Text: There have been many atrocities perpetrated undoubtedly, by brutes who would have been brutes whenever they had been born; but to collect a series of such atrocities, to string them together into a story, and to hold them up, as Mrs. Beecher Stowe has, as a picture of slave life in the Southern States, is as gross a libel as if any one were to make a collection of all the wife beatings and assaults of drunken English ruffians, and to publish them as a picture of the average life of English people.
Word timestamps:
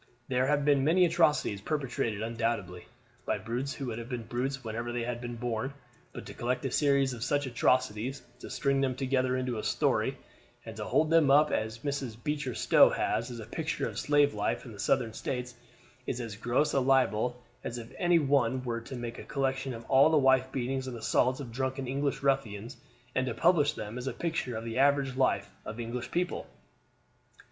There 0.29 0.47
have 0.47 0.65
been 0.65 0.83
many 0.83 1.05
atrocities 1.05 1.61
perpetrated 1.61 2.23
undoubtedly, 2.23 2.87
by 3.23 3.37
brutes 3.37 3.71
who 3.75 3.85
would 3.85 3.99
have 3.99 4.09
been 4.09 4.23
brutes 4.23 4.63
whenever 4.63 4.91
they 4.91 5.03
had 5.03 5.21
been 5.21 5.35
born; 5.35 5.75
but 6.11 6.25
to 6.25 6.33
collect 6.33 6.65
a 6.65 6.71
series 6.71 7.13
of 7.13 7.23
such 7.23 7.45
atrocities, 7.45 8.23
to 8.39 8.49
string 8.49 8.81
them 8.81 8.95
together 8.95 9.37
into 9.37 9.59
a 9.59 9.63
story, 9.63 10.17
and 10.65 10.75
to 10.77 10.85
hold 10.85 11.11
them 11.11 11.29
up, 11.29 11.51
as 11.51 11.77
Mrs. 11.85 12.15
Beecher 12.23 12.55
Stowe 12.55 12.89
has, 12.89 13.29
as 13.29 13.37
a 13.39 13.45
picture 13.45 13.87
of 13.87 13.99
slave 13.99 14.33
life 14.33 14.65
in 14.65 14.71
the 14.71 14.79
Southern 14.79 15.13
States, 15.13 15.53
is 16.07 16.19
as 16.19 16.35
gross 16.35 16.73
a 16.73 16.79
libel 16.79 17.39
as 17.63 17.77
if 17.77 17.93
any 17.99 18.17
one 18.17 18.63
were 18.63 18.81
to 18.81 18.95
make 18.95 19.19
a 19.19 19.23
collection 19.23 19.71
of 19.71 19.85
all 19.85 20.09
the 20.09 20.17
wife 20.17 20.51
beatings 20.51 20.87
and 20.87 20.97
assaults 20.97 21.39
of 21.39 21.51
drunken 21.51 21.87
English 21.87 22.23
ruffians, 22.23 22.75
and 23.13 23.27
to 23.27 23.35
publish 23.35 23.73
them 23.73 23.99
as 23.99 24.07
a 24.07 24.13
picture 24.13 24.57
of 24.57 24.63
the 24.65 24.79
average 24.79 25.15
life 25.15 25.51
of 25.63 25.79
English 25.79 26.09
people. 26.09 26.47